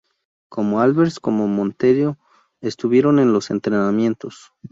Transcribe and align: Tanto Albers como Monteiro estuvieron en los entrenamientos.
Tanto 0.49 0.79
Albers 0.79 1.19
como 1.19 1.47
Monteiro 1.47 2.17
estuvieron 2.59 3.19
en 3.19 3.33
los 3.33 3.51
entrenamientos. 3.51 4.51